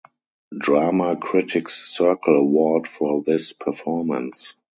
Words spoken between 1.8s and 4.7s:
Circle Award for this performance.